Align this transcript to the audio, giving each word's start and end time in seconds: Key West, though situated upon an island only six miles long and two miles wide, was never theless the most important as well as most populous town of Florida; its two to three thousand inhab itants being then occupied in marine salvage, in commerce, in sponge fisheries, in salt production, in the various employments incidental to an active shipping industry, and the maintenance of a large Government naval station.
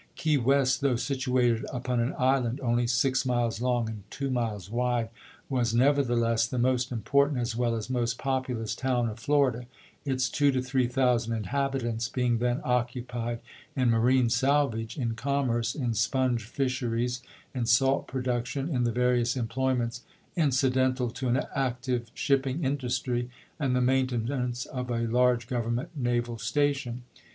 Key 0.15 0.37
West, 0.39 0.81
though 0.81 0.95
situated 0.95 1.63
upon 1.71 1.99
an 1.99 2.15
island 2.17 2.59
only 2.61 2.87
six 2.87 3.23
miles 3.23 3.61
long 3.61 3.87
and 3.87 4.01
two 4.09 4.31
miles 4.31 4.67
wide, 4.67 5.09
was 5.47 5.75
never 5.75 6.03
theless 6.03 6.49
the 6.49 6.57
most 6.57 6.91
important 6.91 7.37
as 7.37 7.55
well 7.55 7.75
as 7.75 7.87
most 7.87 8.17
populous 8.17 8.73
town 8.73 9.07
of 9.09 9.19
Florida; 9.19 9.67
its 10.03 10.27
two 10.27 10.51
to 10.53 10.59
three 10.59 10.87
thousand 10.87 11.39
inhab 11.43 11.73
itants 11.73 12.11
being 12.11 12.39
then 12.39 12.61
occupied 12.63 13.41
in 13.75 13.91
marine 13.91 14.27
salvage, 14.27 14.97
in 14.97 15.13
commerce, 15.13 15.75
in 15.75 15.93
sponge 15.93 16.45
fisheries, 16.45 17.21
in 17.53 17.67
salt 17.67 18.07
production, 18.07 18.69
in 18.73 18.85
the 18.85 18.91
various 18.91 19.37
employments 19.37 20.01
incidental 20.35 21.11
to 21.11 21.27
an 21.27 21.43
active 21.55 22.09
shipping 22.15 22.63
industry, 22.63 23.29
and 23.59 23.75
the 23.75 23.81
maintenance 23.81 24.65
of 24.65 24.89
a 24.89 25.05
large 25.05 25.47
Government 25.47 25.89
naval 25.95 26.39
station. 26.39 27.03